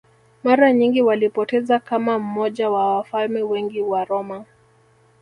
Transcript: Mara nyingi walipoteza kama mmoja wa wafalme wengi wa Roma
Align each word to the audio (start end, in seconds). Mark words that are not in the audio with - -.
Mara 0.43 0.73
nyingi 0.73 1.01
walipoteza 1.01 1.79
kama 1.79 2.19
mmoja 2.19 2.69
wa 2.69 2.95
wafalme 2.97 3.41
wengi 3.43 3.81
wa 3.81 4.05
Roma 4.05 4.45